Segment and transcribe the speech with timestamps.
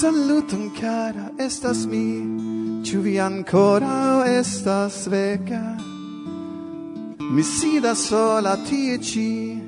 [0.00, 2.22] Saluton cara, estas mi
[2.84, 5.74] ciu vi ancora estas veca?
[7.18, 9.58] Mi sida sola tie ci,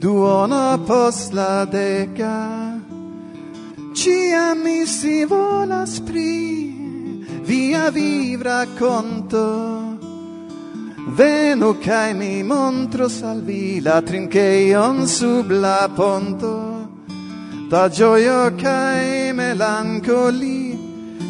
[0.00, 2.80] Duona post la deca.
[3.94, 6.72] Cia mi si volas pri
[7.44, 9.98] Via vivra conto
[11.14, 16.61] Venu cae mi montros al vi La trinceion sub la ponto
[17.72, 20.76] da gioio cae melancoli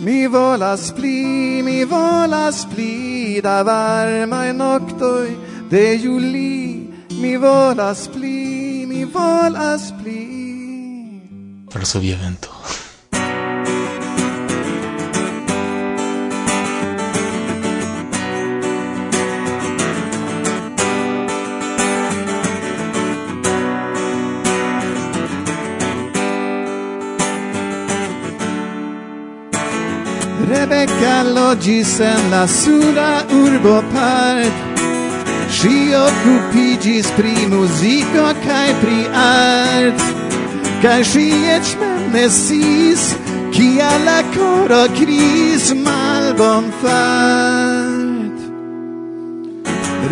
[0.04, 5.30] mi volas pli mi volas pli da varma varmai noctoi
[5.70, 6.90] de juli
[7.22, 10.22] mi volas pli mi volas pli.
[11.72, 12.61] Varsovia vento.
[30.52, 34.54] Rebecca logis en la suda urbo part
[35.48, 40.00] Si occupigis pri musico cae pri art.
[40.82, 42.30] Cae si ec mem
[43.52, 48.38] Cia la coro cris mal bon malbonfart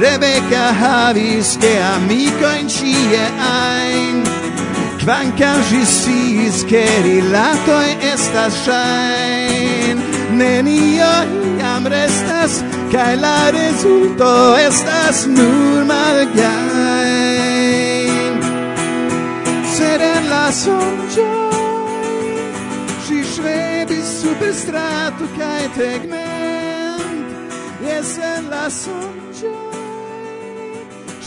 [0.03, 4.23] Rebecca havis ke amikojn ĉie ajn.
[5.03, 9.39] Kvankam ŝi sciis ke rilatoj estas ŝajn
[10.42, 11.12] nenia
[11.58, 16.41] iam restas Kaj la rezulto estas nur malgain.
[19.74, 21.61] Sed en la sonĝoj
[23.06, 27.30] ŝi ŝvebis super strato kaj tegment.
[27.86, 29.55] Jes en la sonĝoj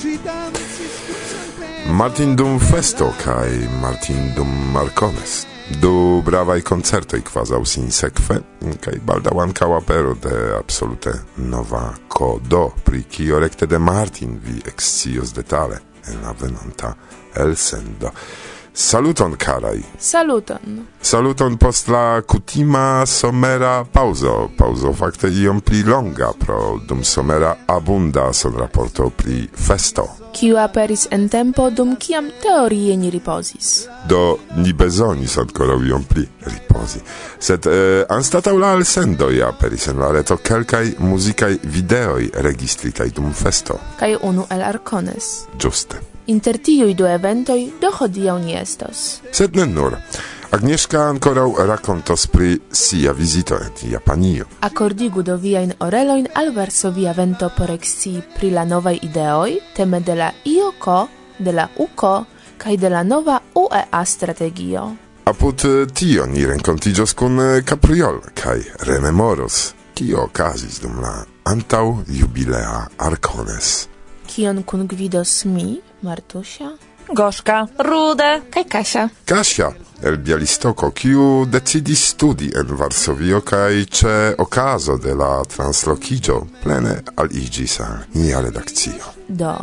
[0.02, 0.96] ŝi dancis
[1.88, 5.53] Martin dum festo kaj Martin dum Marcones.
[5.70, 7.22] Du bravaj koncertoj
[7.66, 8.36] sin sinsekve
[8.84, 15.80] kaj baldaŭ ankaŭ apero de absolute nova kodo, pri kio de Martin vi excios detale
[16.08, 16.94] en la venonta
[17.36, 18.12] elsendo.
[18.76, 19.82] Saluton karaj.
[20.00, 20.88] Saluton.
[21.02, 24.50] Saluton post la kutima somera pauzo.
[24.58, 30.08] Pauzo fakte iom pli longa pro dum somera abunda son raporto pri festo.
[30.34, 33.88] Kiu aperis en tempo dum kiam teorie ni ripozis.
[34.10, 37.02] Do ni bezonis ancora iom pli ripozi.
[37.40, 43.78] Sed eh, anstataŭ la elsendoj aperis en la reto kelkaj muzikaj videoj registritaj dum festo.
[44.00, 45.46] Kaj unu el arcones.
[45.62, 46.13] Giuste.
[46.26, 49.22] Inter tiui du eventoi do hodiau ni estos.
[49.32, 49.98] Sed ne nur.
[50.54, 54.46] Agnieszka ancora racontos pri sia visito en Japanio.
[54.62, 60.16] Accordigu do viain oreloin al Varsovia vento por exci pri la novaj ideoi teme de
[60.16, 61.08] la IOKO,
[61.40, 62.26] de la UKO
[62.58, 64.96] kai de la nova UEA strategio.
[65.26, 73.90] Apud tio ni rencontigios kun Capriol kai rememoros kio okazis dum la antau jubilea Arcones.
[74.28, 75.82] Kion kun gvidos mi?
[76.04, 76.70] Martusia,
[77.08, 79.10] Goszka, Rude kaj Kasia.
[79.26, 79.72] Kasia
[80.04, 87.80] el Bialistoko, kiu decidis studi en Varsovio kaj ĉe okazo de la translokiĝo plene aliĝis
[87.86, 89.14] al nia redakcio.
[89.28, 89.54] Do?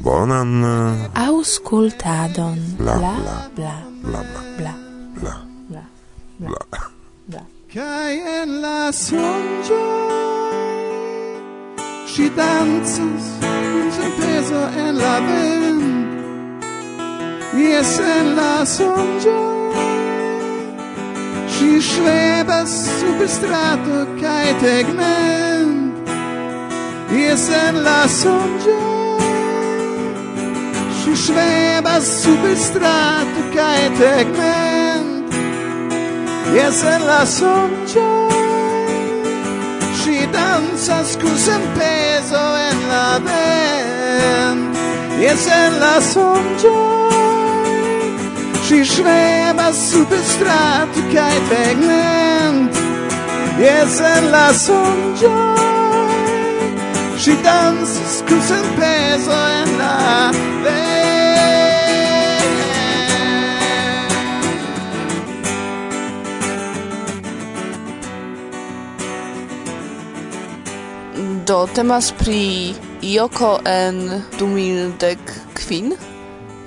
[0.00, 0.64] Bonan...
[0.64, 2.58] Eh, Auskultadon.
[2.78, 3.14] Bla, bla,
[3.56, 4.74] bla, bla, bla,
[5.20, 5.36] bla,
[5.68, 5.84] bla,
[6.38, 6.82] bla,
[7.26, 7.44] bla.
[7.74, 9.82] Kaj en la sonjo,
[12.08, 15.20] si danzas, dancas senpeza en la
[17.56, 19.72] y es en la sonjo
[21.54, 22.70] Ci ŝvebas
[23.00, 25.94] super strato kaj tegmen.
[27.10, 29.18] Jes en la sonjo
[30.98, 35.06] Ci ŝvebas super strato kaj tegmen.
[36.54, 38.10] Jes en la sonĝo.
[39.98, 41.36] Ŝi dancas kun
[41.76, 43.68] peso en la vento
[45.20, 47.17] jes en la sonjo
[48.68, 48.84] Šī
[49.72, 52.76] super strato kaj tegment
[53.56, 55.38] Yes, en la sonjo
[57.16, 59.94] Ŝi dancis kun senpezo en la
[71.48, 74.04] Do temas pri Ioko en
[74.36, 76.07] 2015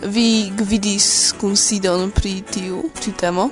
[0.04, 3.50] Vi gvidis kunsidon pri tiu ĉi temo.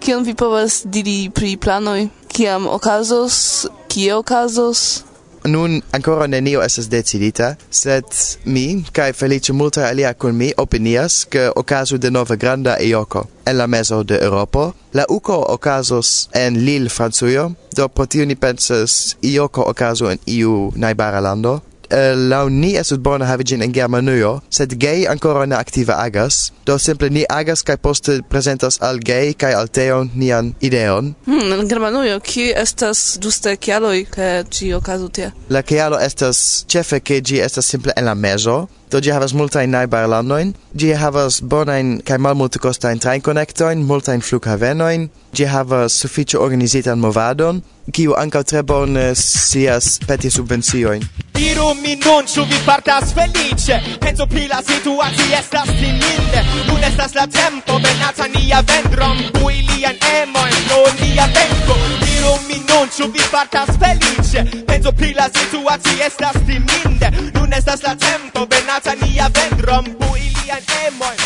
[0.00, 2.06] Kion vi povas diri pri planoj?
[2.30, 3.66] Kiam okazos?
[3.88, 5.02] Kie okazos?
[5.44, 8.04] Nun ancora nenio estas decidita, sed
[8.44, 13.58] mi, cae felice multa alia cun mi, opinias che ocasu de nova granda eoco en
[13.58, 14.72] la meso de Europa.
[14.92, 20.72] La uco ocasos en Lille, Franzuio, do pro tio ni pensas ioco ocaso en iu
[20.76, 21.62] naibara lando.
[21.90, 26.50] Eh, laŭ ni esut bona havi ĝin en Germanujo, sed gay ancora ne activa agas,
[26.68, 31.14] do simple ni agas kai poste presentas al gay kai al teo nian ideon.
[31.24, 35.30] Hmm, en Germanujo, ki estas duste kialoi ke ci okazu tia?
[35.48, 38.58] La kialo estas cefe ke gi estas simple en la mezo,
[38.90, 45.48] do gi havas multain naibar landoin, gi havas bonajn kaj malmultekostajn trajnkonektojn, multajn flughavenoin, gi
[45.48, 47.64] havas sufficio organizitan movadon,
[47.94, 51.04] kiu ankaŭ tre bone scias peti subvenciojn.
[51.38, 53.78] Diru mi nun, ĉu vi fartas feliĉe?
[54.02, 56.42] Penso pri la situacio estas timinde.
[56.68, 61.78] Nun estas la tempo, menaca nia vendron, pui lian emon, pro nia venko.
[62.04, 64.44] Diru mi nun, ĉu vi fartas feliĉe?
[64.66, 67.12] Penso pri la situacio estas timinde.
[67.34, 71.17] Nun estas la tempo, menaca nia vendron, pui lian emon.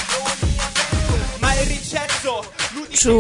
[3.02, 3.14] Ĉu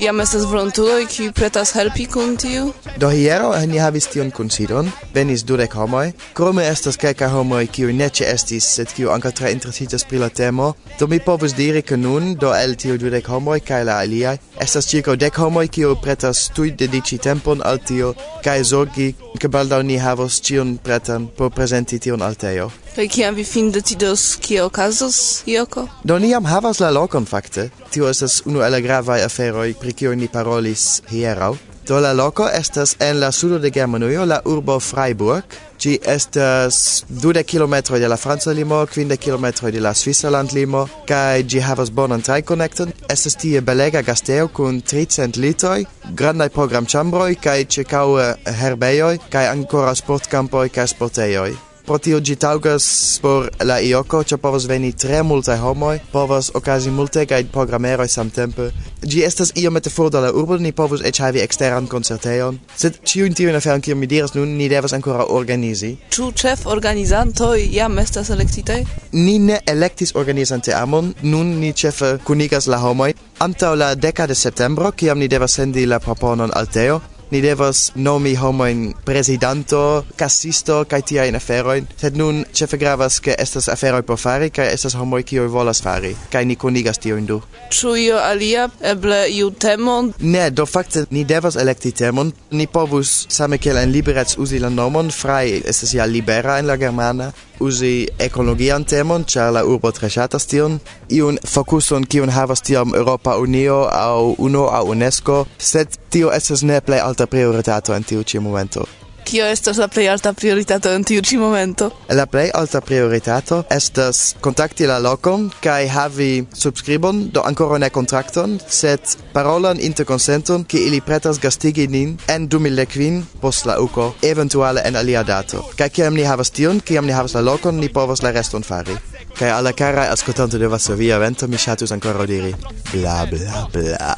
[0.00, 2.70] jam estas volontuloj kiuj pretas helpi kun tiu?
[2.96, 7.92] Do hiero eh, ni havis tion kunsidon, venis dudek homoj, krome estas kelkaj homoj kiuj
[7.98, 11.98] ne ĉeestis, sed kiuj ankaŭ tre interesiĝas pri la temo, do mi povus diri ke
[12.00, 16.46] nun, do el tio dudek homoj kaj la aliaj, estas ĉirkaŭ dek homoj kiuj pretas
[16.56, 19.12] tuj dediĉi tempon al tio kaj zorgi
[19.42, 22.68] ke baldaŭ ni havos ĉion pretan por prezenti tion al Teo.
[22.94, 25.86] Kaj kiam vi fin decidos kio okazos, Joko?
[26.04, 29.92] Do ni jam havas la lokon fakte, tio estas unu el la gravaj aferoj pri
[29.92, 31.56] kiuj ni parolis hieraŭ.
[31.88, 35.42] Do la loco estas en la sudo de Germanujo, la urbo Freiburg.
[35.82, 41.42] Gi estas 20 km de la Franza limo, 50 km de la Switzerland limo, kai
[41.42, 42.92] gi havas bonan trai connecton.
[43.08, 48.30] Estas tie belega gasteo kun 300 litoi, grandai program chambroi, kaj ĉirkaŭe
[48.62, 51.71] herbeioi, kaj ancora sportcampoi, kai sporteioi.
[51.86, 52.84] Pro tio gi taugas
[53.22, 58.68] por la ioko cio povas veni tre multae homoi, povas ocasi multegaid programeroi samtempe.
[59.02, 63.34] Gi estas iomete for da la urbo, ni povas ec havi exteran concerteon, sed ciuin
[63.34, 65.96] tiuin aferon kiam mi diras nun, ni devas ancora organizi.
[66.10, 68.86] Ciu chef organizantoi jam estas electitei?
[69.12, 73.12] Ni ne electis organizante amon, nun ni cefe cunigas la homoi,
[73.42, 77.00] Antau la deca de septembro, kiam ni devas sendi la proponon al Teo,
[77.32, 83.32] ni devas nomi homoin presidanto, cassisto kai tia in aferoin, sed nun cefe gravas ke
[83.40, 87.40] estas aferoi por fari, kai estas homoi cioi volas fari, kai ni conigas tioin indu
[87.72, 90.12] Ciu io alia, eble iu temon?
[90.20, 94.68] Ne, do fakte ni devas elekti temon, ni povus same kiel en liberec uzi la
[94.70, 97.32] nomon, frai, estas ja libera en la germana,
[97.66, 100.78] uzi ekologian temon, ĉar la urbo tre ŝatas tion,
[101.10, 106.80] iun fokuson kiun havas tiam Europa Unio aŭ UNO aŭ UNESCO, sed tio estas ne
[106.80, 108.86] plej alta prioritato en tiu ĉi momento.
[109.24, 111.90] Kio estas la plej alta prioritato en tiu ĉi momento?
[112.10, 118.58] La plej alta prioritato estas kontakti la lokon kaj havi subskribon, do ankoraŭ ne kontrakton,
[118.68, 124.96] sed parolan interkonsenton ke ili pretas gastigi nin en 2015 post la uko, eventuale en
[124.96, 125.62] alia dato.
[125.78, 128.98] Kaj kiam ni havas tion, kiam ni havas la lokon, ni povas la reston fari.
[129.38, 132.54] Kaj alla karaj aŭskultantoj de Varsovia Vento mi ŝatus ankoraŭ diri
[132.92, 134.14] bla bla bla.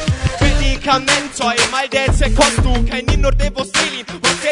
[0.84, 4.04] medicamentojn maldece costu kai ni nur devos ilin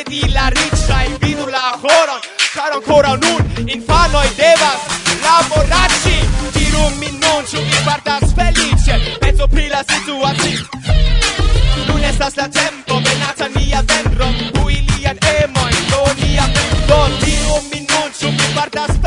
[0.09, 2.21] di la riĉajn vidu la horon
[2.55, 4.81] caro ancora nun infanoj devas.
[5.25, 6.17] Laboraĉi
[6.55, 10.65] diru min nun ĉu vi fartas felice penso pri la situacio
[11.89, 17.85] nun estas la tempo menaca nia vendron pui lian emojn do nia vendon diru min
[17.93, 19.02] nun ĉu vi fartas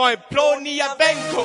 [0.00, 1.44] temoi pro nia benco.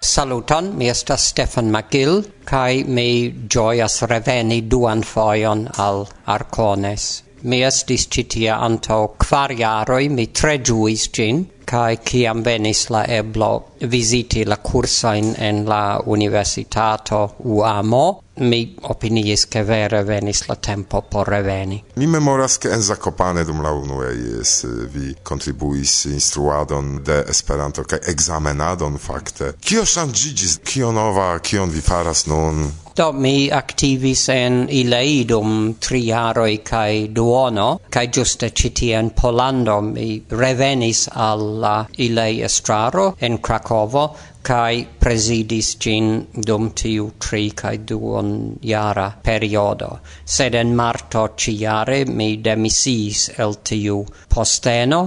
[0.00, 7.22] Saluton, mi estas Stefan McGill, kai mi gioias reveni duan foion al Arcones.
[7.42, 13.52] Mi estis citia anto kvar jaroi, mi tre giuis gin, kai kiam venis la eblo
[13.80, 21.28] visiti la cursain en la universitato UAMO, mi opiniis che vere venis la tempo por
[21.28, 21.82] reveni.
[21.94, 27.84] Mi memoras che en Zakopane dum la unue jes eh, vi contribuis instruadon de Esperanto
[27.84, 29.52] kaj examenadon fakte.
[29.60, 30.60] Kio ŝanĝiĝis?
[30.64, 31.38] Kio nova?
[31.38, 32.64] Kion vi faras nun?
[32.94, 40.20] Do mi activis en Ileidum tri jaroi cae duono, cae giuste citi en Polando mi
[40.28, 44.04] revenis alla Ilei Estraro en Krakovo,
[44.42, 50.00] cae presidis gin dum tiu tri cae duon jara periodo.
[50.26, 55.02] Sed en marto ciare mi demisis el tiu posteno,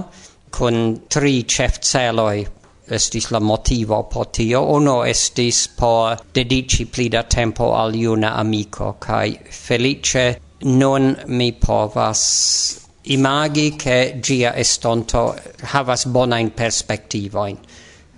[0.50, 2.46] cun tri cef celoi
[2.88, 4.62] estis la motivo po tio.
[4.62, 12.84] Uno estis por dedici pli da tempo al iuna amico, kai felice non mi povas
[13.02, 15.36] imagi che gia estonto
[15.72, 17.48] havas bonain perspectiva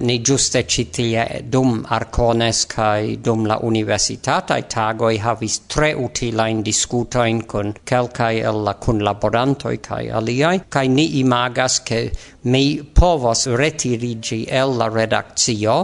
[0.01, 7.75] ni giuste citie dum Arcones cae dum la universitatae tagoi havis tre utilain discutoin con
[7.85, 12.13] quelcae el la cunlaborantoi cae aliai, cae ni imagas che
[12.45, 15.77] mi povos retirigi el la redaccio,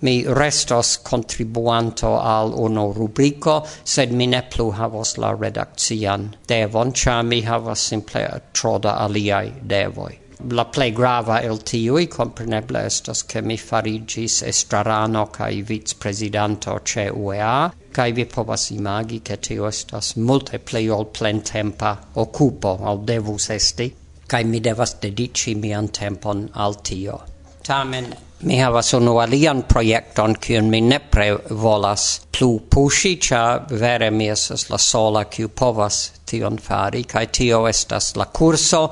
[0.00, 7.22] mi restos contribuanto al uno rubrico, sed mi ne plu havos la redaccian devon, cia
[7.22, 13.56] mi havas simple troda aliai devoi la plei grava el tiui, compreneble, estas che mi
[13.56, 20.88] farigis estrarano cae vice-presidanto ce UEA kaj vi povas imagi che tio estas multe plei
[20.88, 23.88] ol plentempa occupo, al devus esti
[24.28, 27.20] kaj mi devas dedici mian tempon al tio.
[27.64, 34.28] Tamen Mi havas unu alian projekton, kiun mi nepre volas plu pushi, ĉar vere mi
[34.30, 35.96] estas la sola, kiu povas
[36.28, 38.84] tion fari, kaj tio estas la kurso,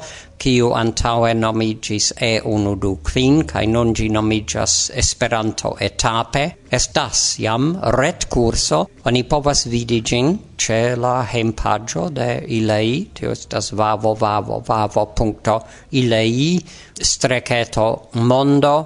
[0.42, 6.44] kiu antaue nomiĝis E125, kaj nun ĝi nomiĝas Esperanto etape.
[6.80, 13.70] Estas jam ret kurso, oni povas vidi ĝin ĉe la hejmpaĝo de ILEI, tio estas
[13.78, 15.60] vavo, vavo, vavo, punto,
[16.02, 16.52] ILEI,
[17.14, 17.90] streketo,
[18.26, 18.76] mondo,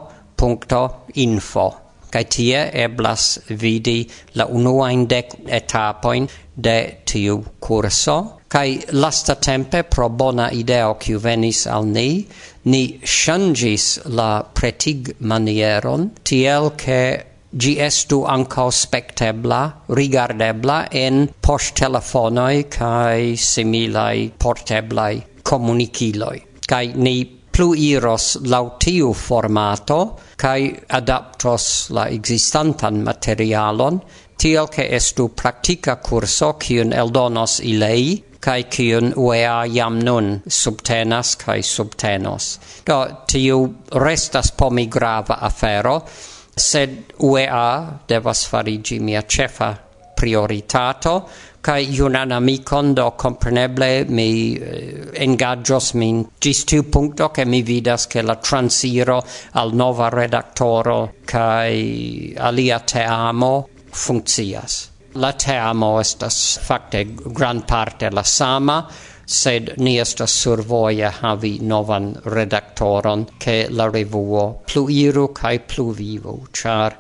[1.15, 1.67] info.
[2.11, 7.45] Kai tie eblas vidi la unuajn dek etapoin de tiu
[8.51, 12.09] kai lasta tempe pro bona ideo kiu venis al ni
[12.73, 12.83] ni
[13.17, 13.85] ŝanĝis
[14.19, 17.01] la pretig manieron tiel ke
[17.63, 19.61] gi estu anco spectebla
[19.99, 25.15] rigardebla en post telefonoi kai similai porteblai
[25.51, 26.39] comunikiloi
[26.71, 27.17] kai ni
[27.61, 29.97] pluiros laŭ tiu formato
[30.41, 33.99] kai adaptos la existantan materialon
[34.41, 38.07] tiel ke estu praktika kurso kiun eldonos ilei
[38.41, 42.47] kai kiun UEA jam nun subtenas kai subtenos.
[42.87, 42.99] Do
[43.29, 43.61] tiu
[44.07, 45.99] restas pomi grava afero,
[46.57, 47.69] sed UEA
[48.09, 49.75] devas farigi mia cefa
[50.17, 51.15] prioritato,
[51.61, 58.07] kai junan amikon do compreneble mi eh, engagios min gis tiu punto che mi vidas
[58.07, 64.89] che la transiro al nova redaktoro kai alia teamo funkcias.
[65.15, 68.87] La teamo estas fakte gran parte la sama
[69.31, 76.35] sed ni estas survoje havi novan redaktoron ke la revuo plu iru kai plu vivu
[76.53, 76.97] char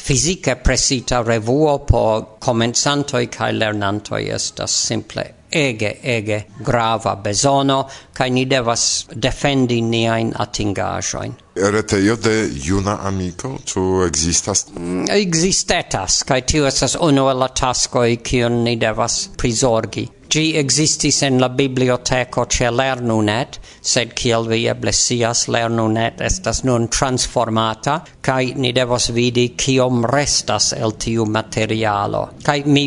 [0.00, 8.44] fisica presita revuo po comenzantoi kai lernantoi estas simple ege ege grava bezono kai ni
[8.44, 11.32] devas defendi niain atingajoin.
[11.56, 14.66] retejo de juna amiko tu existas?
[14.78, 21.22] mm, ekzistetas kaj tio estas unu el la taskoj kiun ni devas prizorgi Gi existis
[21.22, 28.52] en la biblioteco ce lernunet, sed kiel vi eble sias lernunet estas nun transformata, kai
[28.56, 32.24] ni devos vidi kiom restas el tiu materialo.
[32.42, 32.86] Kai mi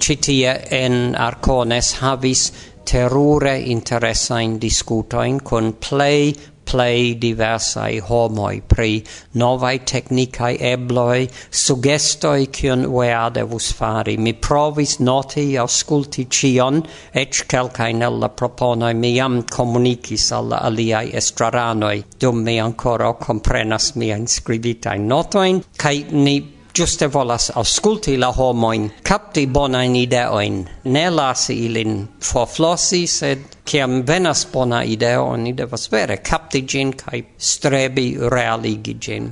[0.00, 2.50] citie en Arcones havis
[2.88, 6.32] terure interessain discutoin con plei
[6.68, 9.02] plei diversai homoi pri
[9.40, 14.16] novai technicae ebloi, sugestoi cion uea devus fari.
[14.16, 16.82] Mi provis noti, ausculti cion,
[17.12, 24.98] ec calcain alla proponoi miam comunicis alla aliai estraranoi, dum mi ancora comprenas mia inscribitai
[24.98, 33.00] notoin, cae ni giuste volas ausculti la homoin, capti bonain ideoin, ne lasi ilin forflossi,
[33.06, 39.26] sed ciam venas bona ideo, oni devas vere capti gin cae strebi realigi gin.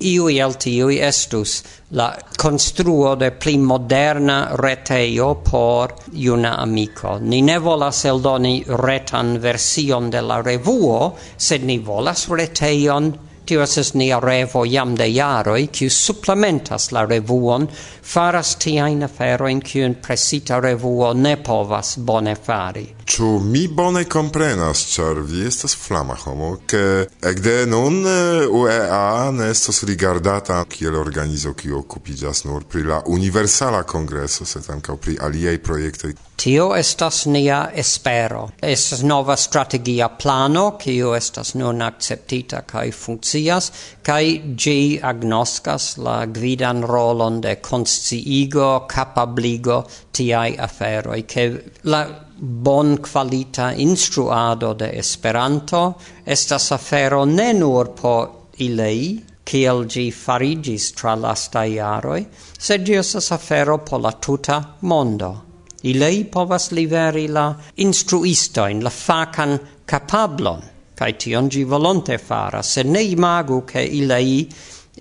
[0.00, 1.56] Iui el tiui estus
[1.98, 7.18] la construo de pli moderna reteio por iuna amico.
[7.18, 13.90] Ni ne volas eldoni retan version de la revuo, sed ni volas reteion Tio esas
[13.94, 17.66] nia revo jam de jaroj, kiu supplementas la revuon,
[18.14, 22.86] faras tiajn aferojn, kiun presita revuo ne povas bone fari.
[23.04, 29.82] Ĉu mi bone komprenas, ĉar vi estas flama homo, ke ekde nun UEA ne estos
[29.84, 36.14] rigardata kiel organizo kiu okupiĝas nur pri la universala kongreso, sed ankaŭ pri aliaj projektoj.
[36.40, 38.48] Tio estas nia espero.
[38.58, 43.70] Estas nova strategia plano, kiu estas nun akceptita kaj funkcias,
[44.02, 44.24] kaj
[44.64, 44.78] ĝi
[45.12, 51.50] agnoskas la gvidan rolon de konsciigo, kapabligo tiaj aferoj, ke
[51.84, 52.06] la
[52.38, 55.94] bon qualita instruado de Esperanto
[56.26, 62.26] estas afero ne nur po ilei, kiel gi farigis tra lasta iaroi,
[62.58, 65.32] sed gi estas afero po la tuta mondo.
[65.84, 70.62] Ilei povas liveri la instruistoin, la facan capablon,
[70.96, 74.48] cae tion gi volonte faras, se ne imagu che ilei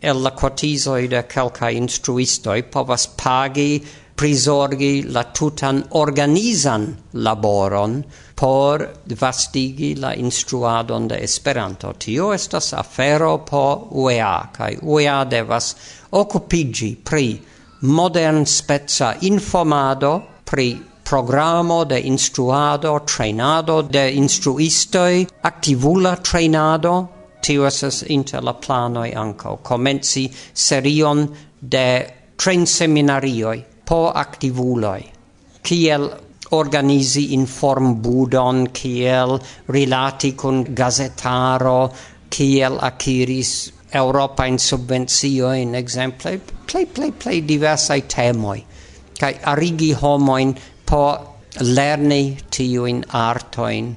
[0.02, 3.82] el la cotizoi de calca instruistoi povas pagi
[4.16, 8.04] prisorgi la tutan organizan laboron
[8.36, 11.94] por vastigi la instruadon de Esperanto.
[11.98, 15.76] Tio estas afero po UEA, kai UEA devas
[16.12, 17.40] occupigi pri
[17.82, 27.10] modern spezza informado, pri programo de instruado, trainado de instruistoi, activula trainado,
[27.42, 31.28] tio esas inter la planoi anco, comenzi serion
[31.60, 31.86] de
[32.38, 35.04] train seminarioi po activuloi,
[35.64, 36.10] kiel
[36.52, 41.92] organizi inform budon kiel rilati kun gazetaro,
[42.30, 48.66] kiel akiris Europa in subvenzio in exemple play play play diversai temoi
[49.20, 51.04] kai arigi homoin po
[51.62, 53.96] lerni tiu in artoin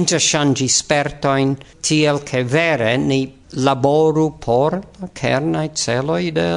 [0.00, 4.80] interchangi spertoin tiel ke vere ni laboru por
[5.14, 6.48] kernaj celoj de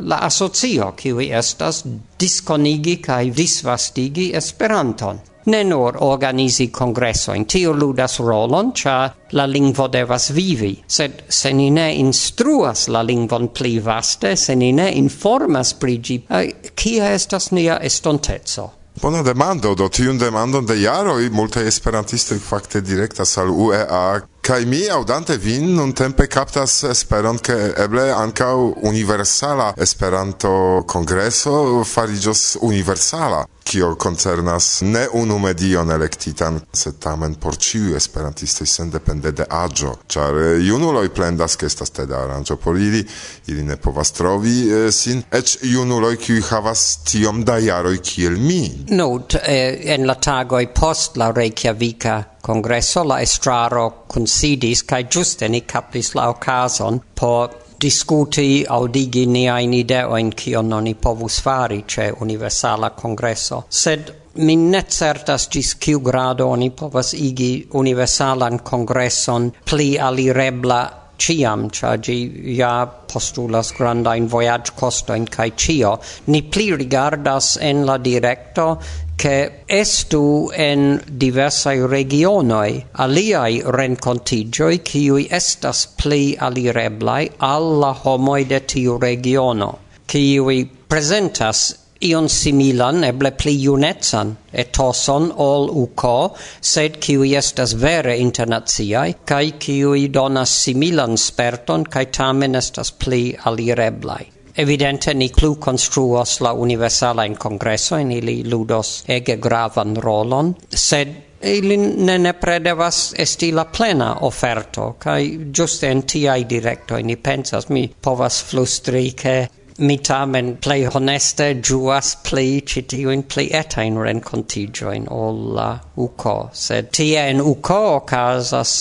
[0.00, 1.84] la asocio, kiuj estas
[2.18, 5.18] diskonigi kaj disvastigi Esperanton.
[5.44, 8.96] Ne nur organizi kongresojn, tio ludas rolon, ĉa
[9.32, 14.72] la lingvo devas vivi, sed se ni ne instruas la lingvon pli vaste, se ni
[14.72, 18.70] ne informas pri ĝi, eh, kia estas nia estonteco?
[19.02, 24.88] Bona demando, do tiun demandon de jaroj multaj esperantistoi fakte direktas al UEA Kai mi
[24.90, 28.56] audante vin nun tempe captas esperon ke eble ankaŭ
[28.90, 37.96] universala Esperanto kongreso farigios universala kio concernas ne unu medion elektitan, sed tamen por ciu
[37.96, 43.04] esperantistoi sen depende de agio, char eh, junuloj plendas ke estas teda aranĝo por ili,
[43.46, 48.62] ili ne povas trovi eh, sin, ec junuloj kiu havas tiom da jaroi kiel mi.
[48.90, 55.60] Nud eh, en la tagoi post la Reykjavika congresso la estraro considis kai giuste ni
[55.60, 63.64] capis la okazon por discuti audigi niain ideoin cion i povus fari ce universala congresso,
[63.68, 71.70] sed min ne certas gis ciu grado oni povas igi universalan congresson pli alirebla ciam,
[71.70, 78.80] cia gi ja postulas grandain voyage costoin cae cio, ni pli rigardas en la directo
[79.16, 88.98] che estu en diversai regionoi aliai rencontigioi ciui estas pli alireblai alla homoi de tiu
[88.98, 98.16] regiono, ciui presentas ion similan, eble pli junetsan etoson ol uko, sed kiui estas vere
[98.18, 104.22] internaziai, kai kiui donas similan sperton, kai tamen estas pli alireblai.
[104.54, 111.14] Evidente ni clu construos la universala in congresso in ili ludos ege gravan rolon, sed
[111.42, 117.68] ili ne ne predevas esti la plena offerto, kai giuste in tiai directo ni pensas,
[117.68, 119.48] mi povas flustri che
[119.82, 127.24] mi tamen plei honeste juas pli citiuin plei etain rencontigioin ol la UCO, sed tie
[127.30, 128.74] in UCO ocasas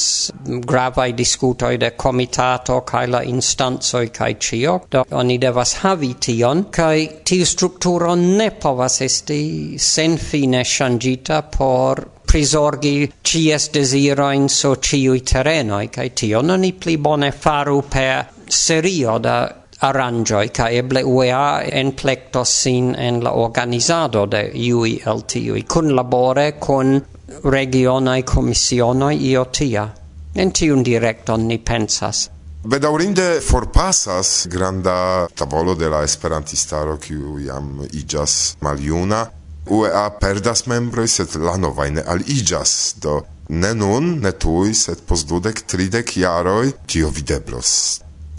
[0.45, 7.07] gravae discutoi de comitato cae la instanzoi cae cio, do oni devas havi tion, cae
[7.25, 15.89] tiu structuro ne povas esti sen fine shangita por prisorgi cies desiroin so ciui terenoi,
[15.89, 22.93] cae tion oni pli bone faru per serio da arangioi, ca eble UEA enplectos sin
[22.95, 26.99] en la organizado de iui el tiui, cun labore, cun
[27.43, 29.87] regionae commissionoi iotia.
[30.33, 32.29] En tiun directon ni pensas.
[32.63, 39.25] Bedaurinde forpasas granda tavolo de la esperantistaro kiu jam iĝas maljuna.
[39.71, 43.17] UEA perdas membroj, sed la novaj ne aliĝas, do
[43.49, 47.73] ne nun, ne tuj, sed post dudek, tridek jaroj tio videblos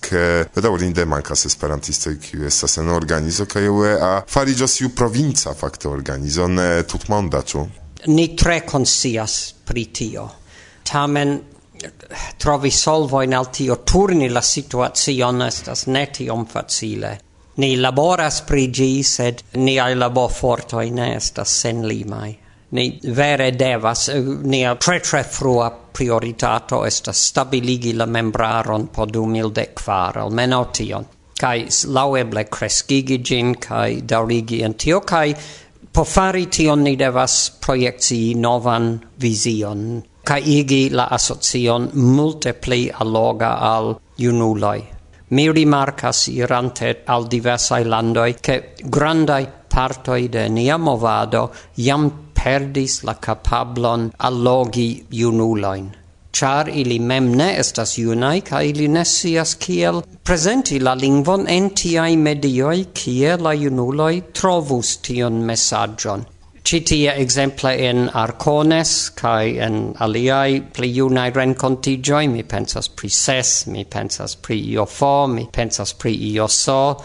[0.02, 6.48] che bedaŭrinde mancas esperantistoj kiu estas en organizo kaj UEA fariĝos iu provinca fakte organizo
[6.50, 7.68] ne tutmonda ĉu
[8.06, 10.28] ni tre konscias pri tio.
[10.82, 11.40] Tamen
[12.38, 17.18] trovi solvojn al tio turni la situacion estas ne tiom facile.
[17.56, 22.30] Ni laboras pri ĝi sed niaj laborfortoj ne estas senlimaj
[22.72, 30.22] ni vere devas eh, nia tre tre frua prioritato estas stabiligi la membraron po 2014
[30.24, 31.04] almeno tion.
[31.42, 35.35] Kai laueble crescigi gin kai daurigi en tio kai
[35.92, 43.56] po fari tion ni devas projekcii novan vision kai igi la asocion multe pli alloga
[43.58, 44.80] al junuloj
[45.35, 53.14] mi rimarcas irante al diversai landoi che grandai partoi de nia movado jam perdis la
[53.26, 54.90] capablon allogi
[55.22, 55.90] junuloin
[56.33, 61.70] char ili mem ne estas junai, ca ili ne sias kiel presenti la lingvon en
[61.70, 66.24] tiai medioi kie la junuloi trovus tion messagion.
[66.64, 73.85] Citia exemple en Arcones, cae en aliai pli junai rencontigioi, mi pensas pri Ses, mi
[73.85, 77.02] pensas pri Iofo, mi pensas pri Ioso,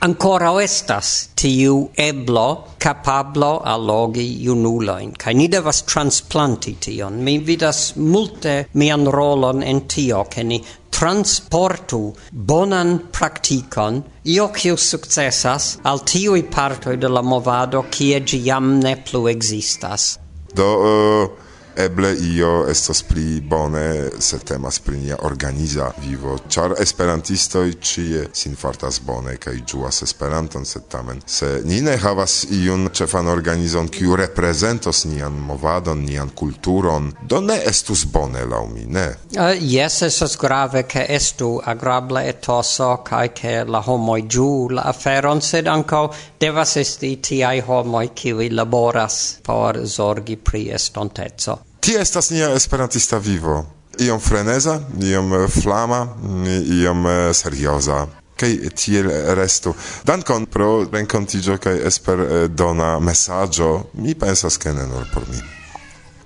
[0.00, 7.22] ancora estas tiu eblo capablo allogi junuloin, cae ni devas transplanti tion.
[7.22, 15.78] Mi vidas multe mian rolon en tio, che ni transportu bonan practicon, io ciu successas,
[15.82, 20.16] al tiui partoi de la movado, cie gi jam ne plu existas.
[20.54, 21.45] Do, uh
[21.76, 28.56] eble io estas pli bone se temas pri nia organiza vivo, ĉar esperantistoj ĉie sin
[28.56, 34.16] fartas bone kaj ĝuas Esperanton, sed tamen se ni ne havas iun ĉefan organizon kiu
[34.16, 39.06] reprezentos nian movadon, nian kulturon, do ne estus bone laŭ mi, ne?
[39.36, 44.88] Eh, jes, uh, estas grave ke estu agrable etoso kaj ke la homoj ĝuu la
[44.92, 46.04] aferon, sed ankaŭ
[46.40, 51.65] devas esti tiaj homoj kiuj laboras por zorgi pri estonteco.
[51.86, 53.60] Tie estas nia esperantista vivo.
[54.02, 56.46] Iom freneza, iom eh, flama, mm,
[56.82, 58.00] iom eh, serioza.
[58.36, 59.06] Kaj tiel
[59.38, 59.70] restu.
[60.04, 63.68] Dankon pro renkontigio kaj esperdona eh, mesaĝo.
[64.02, 65.38] Mi pensas ke ne nur por mi.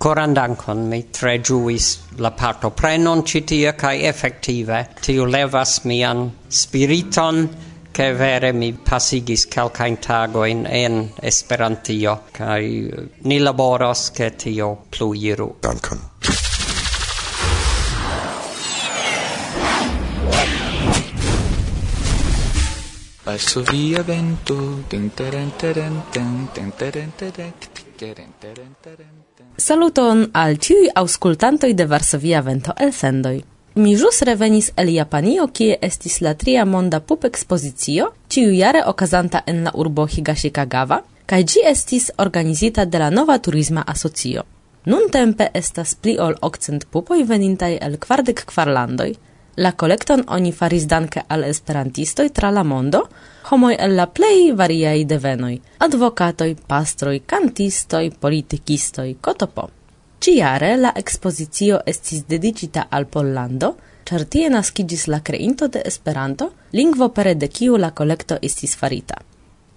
[0.01, 7.45] Koran dankon, mi tre ĝuis la partoprenon ĉi tie kaj efektive tiu levas mian spiriton
[7.91, 15.57] che vere mi passigis calcain tagoin en Esperantio, kai eh, ni laboros che tio pluiru.
[15.59, 16.09] Dankon.
[23.23, 27.53] Passo via vento, ten teren teren ten, ten teren teren
[29.55, 33.50] Saluton al tiui auscultantoi de Varsovia Vento elsendoi.
[33.75, 39.71] Mi jus revenis el Japanio, kie estis la tria monda pup-ekspozicio, ĉiujare okazanta en la
[39.79, 44.43] urbo Higashikagawa, kaj gi estis organizita de la Nova Turisma Asocio.
[44.91, 49.13] Nuntempe estas pli ol okcent pupoj venintaj el kvardek kvarlandoj.
[49.63, 53.05] La kolekton oni faris danke al esperantistoj tra la mondo,
[53.51, 59.69] homoj el la plej variaj devenoj: advokatoj, pastroj, kantistoj, politikistoj, kotopo.
[60.21, 63.71] Ciare la expozicio estis dedicita al Pollando,
[64.05, 69.17] char tie nascigis la kreinto de Esperanto, lingvo pere de kiu la kolekto estis farita.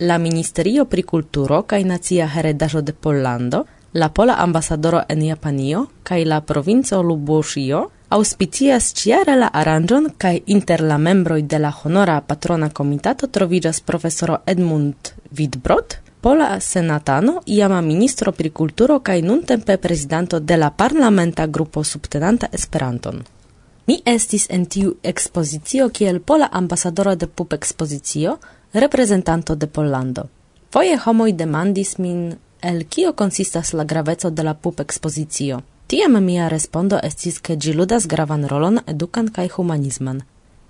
[0.05, 6.25] La Ministerio pri Kulturo kaj Nacia Heredaĵo de Pollando, la pola ambasadoro en Japanio kaj
[6.29, 7.81] la provinco Lubuŝio
[8.11, 14.43] auspicias ciare la aranjon kaj inter la membroj de la honora patrona komitato troviĝas profesoro
[14.47, 21.83] Edmund Widbrod, pola senatano, iama ministro pri kulturo kaj nuntempe prezidanto de la parlamenta grupo
[21.85, 23.23] subtenanta Esperanton.
[23.87, 28.39] Mi estis en tiu ekspozicio kiel pola ambasadoro de pup ekspozicio,
[28.73, 30.23] reprezentanto de Pollando.
[30.73, 35.61] Foje homoj demandis min, el kio konsistas la graveco de la pup ekspozicio.
[35.87, 40.23] Tiam mia respondo estis, ke ĝi ludas gravan rolon edukan kaj humanisman.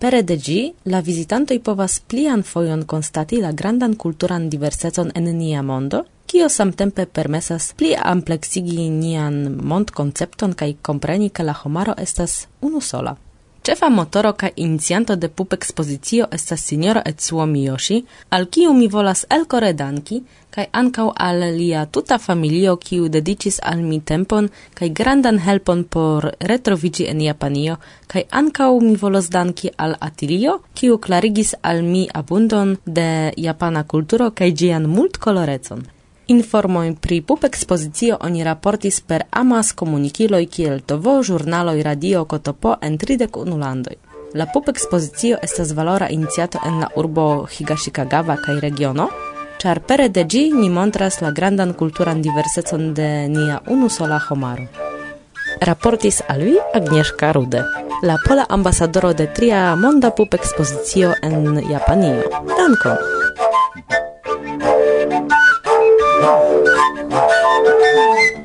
[0.04, 5.62] Pere de gi, la visitantoi povas plian foion constati la grandan culturan diversecon en nia
[5.62, 9.38] mondo, kio samtempe permesas pli amplexigi nian
[9.70, 13.16] mondkoncepton kai compreni ke la homaro estas unusola.
[13.64, 19.70] Cefa motoro ca inicianto de pup-ekspozicio estas sinjoro Etsuo Miyoshi, al kiu mi volas elkore
[19.72, 20.18] danki
[20.54, 26.28] kai ankaŭ al lia tuta familio kiu dedicis al mi tempon kai grandan helpon por
[26.50, 32.76] retrovigi en Japanio kai ankaŭ mi volas danki al Atilio, kiu klarigis al mi abundon
[32.84, 35.93] de japana kulturo kai gian multkolorecon.
[36.26, 43.58] Informojn pri pub-ekspozicio oni raportis per amaskomunikiloj kiel tovo, žurnaloi, radio, kotopo en tridek unu
[43.60, 43.98] landoj.
[44.34, 49.08] La pub-ekspozicio estas valora iniciato en la urbo Higashikagawa kaj regiono,
[49.60, 54.64] char pere de gi ni montras la grandan kulturan diversecon de nia unusola homaro.
[55.60, 57.60] Raportis al vi Agnieszka Rude,
[58.02, 62.24] la pola ambasadoro de tria monda pub-ekspozicio en Japanio.
[62.56, 63.13] Dankon!
[66.26, 68.43] Oh, oh, oh, oh,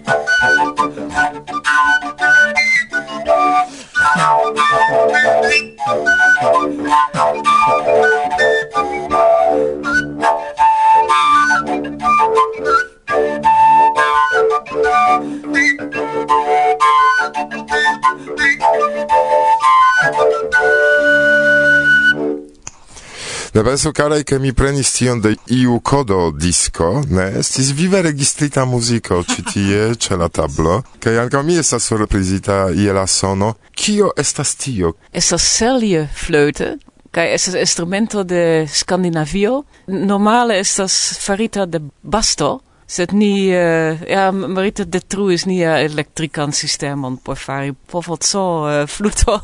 [23.69, 27.27] Intereso karaj ke mi prenis tion de iu kodo disco, ne?
[27.39, 32.93] Estis vive registrita muziko ĉi tie ĉe la tablo, kaj ankaŭ mi estas surprizita je
[32.93, 33.51] la sono.
[33.77, 34.95] Kio estas tio?
[35.13, 36.77] Estas selje flöte,
[37.12, 39.63] Kai estas instrumento de Skandinavio.
[39.88, 47.38] Normale estas farita de basto, sed ni uh, ja marita detruis nia elektrikan sistemon por
[47.38, 49.38] fari povot so uh, fluto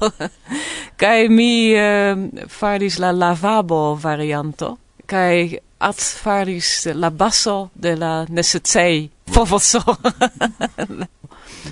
[1.01, 4.77] kai mi uh, faris la lavabo varianto.
[5.05, 9.81] Kai at faris la basso de la necessei povot so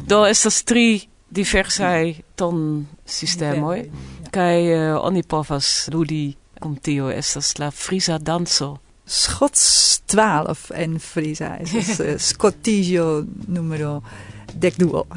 [0.10, 1.02] do estas tri
[1.34, 3.90] diversai ton sistemoi
[4.32, 11.60] kai uh, oni povas ludi cum tio estas la frisa danzo Schots 12 en Friese.
[12.00, 14.02] Uh, Scottigio numero
[14.54, 15.06] dec duo.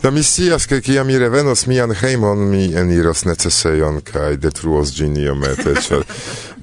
[0.00, 5.16] Da mi scias, che kia mi revenos mian heimon mi eniros necesejon kai detruos gin
[5.16, 6.04] iomete, cer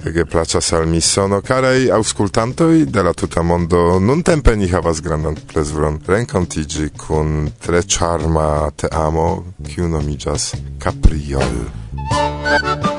[0.05, 1.41] ege placas al mi sono.
[1.41, 8.71] Carei auscultantoi de la tuta mondo, nuntempe ni havas grandan plezron renkontiĝi kun tre charma
[8.75, 11.63] te amo, kiu nomigas Capriol.
[12.09, 12.92] Capriol.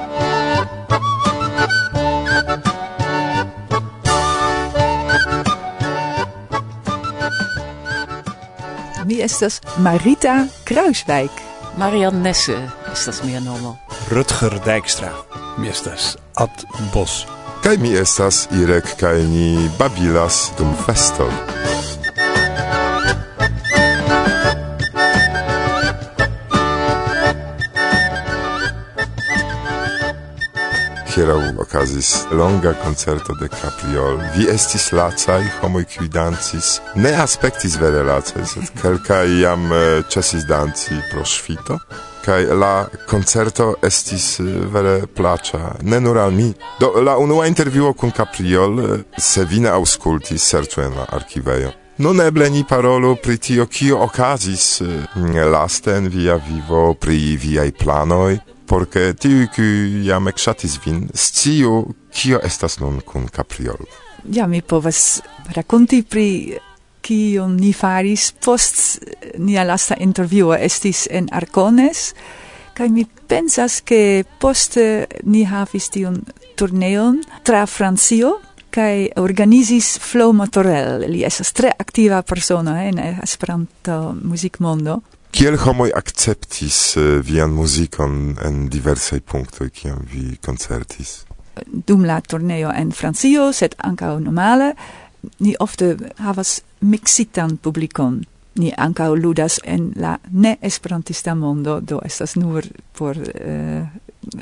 [9.14, 11.30] mi estas Marita Kruiswijk.
[11.76, 13.76] Marianne Nesse estas mia nomo.
[14.10, 15.12] Rutger Dijkstra
[15.58, 17.26] mi estas Ad Bos.
[17.62, 21.30] Kaj mi estas Irek kaj ni babilas dum festo.
[31.14, 34.18] hieraŭ okazis longa concerto de Capriol.
[34.36, 39.70] Vi estis lacaj, homoj kiuj dancis, ne aspektis vere lacaj, sed kelkaj jam
[40.10, 41.78] ĉesis danci pro ŝvito
[42.24, 44.38] kai la concerto estis
[44.72, 46.48] vere placa ne nur al mi.
[46.80, 48.80] Do la unua intervjuo kun Capriol
[49.18, 51.74] se vi ne aŭskultis serĉu en la arkivejo.
[51.98, 54.82] Non eble ni parolo pri tio, kio okazis
[55.52, 62.40] laste en via vivo, pri viaj planoj, porque tiu qui jam exatis vin sciu kio
[62.42, 63.84] estas nun kun Capriol.
[64.24, 65.20] Ja, mi povas
[65.54, 66.58] rakonti pri
[67.04, 69.02] kion ni faris post
[69.38, 72.14] nia lasta intervjuo estis en Arcones,
[72.74, 76.22] kai mi pensas ke poste ni havis tiun
[76.56, 78.38] turneon tra Francio,
[78.74, 81.04] kai organizis Flo Motorel.
[81.10, 85.00] Li estas tre aktiva persona en Esperanto muzikmondo.
[85.34, 91.24] Kiel homoj akceptis eh, vian muzikon en diversaj punktoj, kiam vi koncertis?
[91.66, 94.68] Dum la turneo en Francio, sed ankaŭ normale,
[95.42, 98.20] ni ofte havas mixitan publikon.
[98.62, 102.62] Ni ankaŭ ludas en la ne-esperantista mondo, do estas nur
[102.94, 103.82] por uh,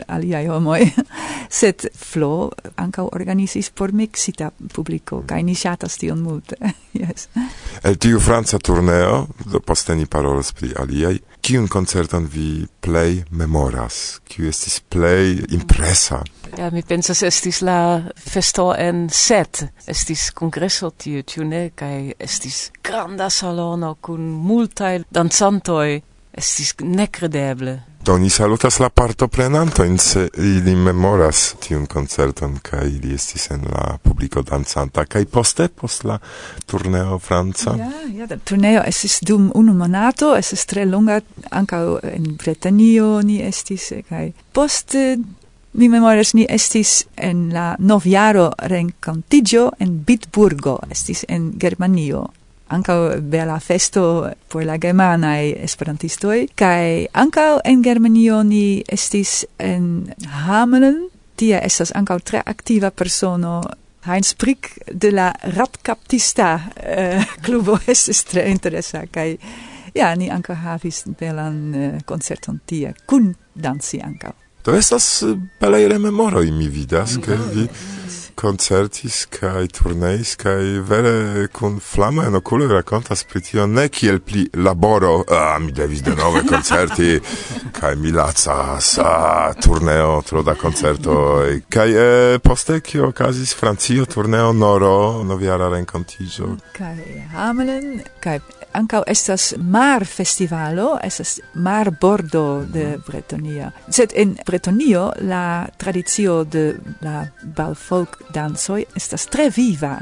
[0.08, 0.86] aliai homoi,
[1.60, 6.58] sed Flo ancau organisis por mixita publico, cae ni shatas tion multe,
[7.02, 7.28] yes.
[7.82, 14.20] El tiu Franza turneo, do poste ni parolas pri aliai, kiun concerton vi plei memoras,
[14.28, 16.22] kiu estis plei impresa?
[16.58, 22.68] Ja, mi pensas estis la festo en set, estis congresso tiu, tiu ne, cae estis
[22.84, 26.02] granda salono cun multae danzantoi,
[26.38, 27.78] estis necredeble.
[28.04, 33.98] Do ni salutas la partoprenantojn, se ili memoras tiun concerton ca ili estis en la
[34.02, 36.18] publico danzanta ca poste post la
[36.66, 37.76] turneo franca.
[37.78, 43.38] Ja, ja, la turneo estis dum unu monato, estis tre longa anca en Bretanio ni
[43.42, 45.18] estis ca poste
[45.72, 52.26] Mi memoras ni estis en la novjaro rencontigio en Bitburgo, estis en Germanio
[52.72, 60.12] anca bela festo por la germanaj esperantistoi kai anca en Germanio ni estis en
[60.46, 63.60] Hameln tia estas anca tre aktiva persono
[64.06, 69.38] Heinz Prick de la Radkaptista uh, klubo estis tre interesa kai
[69.94, 74.32] ja ni ankaŭ havis belan uh, koncerton tie kun danci ankaŭ.
[74.62, 77.66] To estas eh, belaj rememoroj mi vidas, ke vi
[78.42, 84.48] koncertis kaj turneis kaj vere kun flama en okulo rakontas pri tio ne kiel pli
[84.54, 85.12] laboro.
[85.30, 87.20] A ah, mi devis denove koncerti
[87.78, 91.14] kaj mi lacas a turneo tro da koncerto.
[91.68, 96.56] Kaj e, poste kio okazis Francio turneo Noro noviara renkontiĝo.
[96.78, 96.98] Kaj
[97.36, 98.40] hamelen kaj
[98.72, 103.70] Ancao estas mar festivalo, estas mar bordo de Bretonia.
[103.88, 109.98] Sed in Bretonio la tradizio de la balfolk dansoi estas tre viva.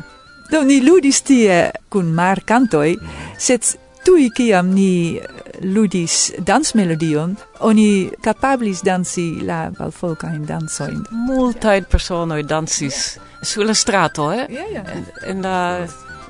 [0.50, 2.96] Do ni ludis tie kun mar cantoi,
[3.38, 3.66] sed
[4.04, 5.20] tui kiam ni
[5.60, 11.02] ludis dans melodion, oni capablis dansi la balfolca in dansoin.
[11.10, 14.46] Multaid personoi dansis sulla strato, eh?
[14.48, 14.84] Ja, ja.
[14.94, 15.58] En, en la...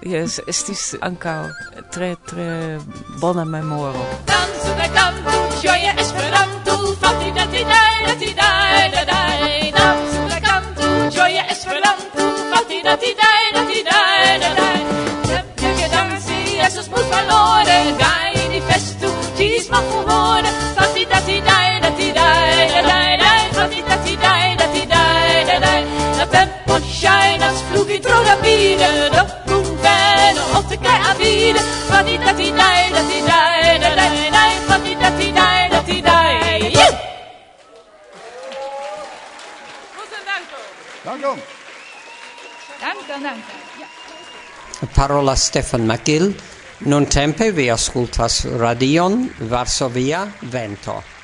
[0.01, 1.51] Yes, estis ancao
[1.91, 2.79] tre tre
[3.19, 3.99] bona memoro.
[4.27, 8.51] Danzu da danzu, ĝoje Esperanto, fati da ti da da ti da
[8.95, 9.21] da da.
[9.79, 12.23] Danzu da kanto, ĝoje Esperanto,
[12.53, 14.01] fati da ti da da ti da
[14.43, 14.69] da da.
[15.29, 21.59] Sempre che danzi esos mult valore, gai di festu, ĝis malfumore, fati da ti da
[21.83, 22.29] da ti da
[22.89, 23.31] da da.
[23.59, 25.05] Fati da ti da da ti da
[25.49, 25.73] da da.
[26.19, 29.50] La tempo ŝajnas flugi tro rapide, do
[31.21, 35.99] fine patita ti dai da ti dai da dai dai patita ti dai da ti
[36.01, 36.39] dai
[40.31, 40.59] danko
[41.05, 41.33] Danko
[42.81, 43.53] Danko danko.
[44.95, 46.35] Parola Stefan Makil
[46.83, 51.20] Non tempe vi ascoltas radion Varsovia Vento.